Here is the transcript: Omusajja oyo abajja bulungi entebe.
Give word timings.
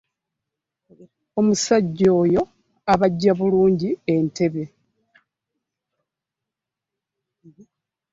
Omusajja 1.39 2.09
oyo 2.21 2.41
abajja 2.93 3.31
bulungi 3.39 3.89
entebe. 4.13 4.63